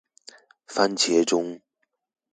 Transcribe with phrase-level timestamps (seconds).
[0.73, 1.61] 番茄鐘